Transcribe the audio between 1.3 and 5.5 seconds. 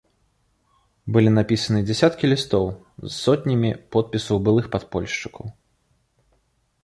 напісаны дзясяткі лістоў з сотнямі подпісаў былых падпольшчыкаў.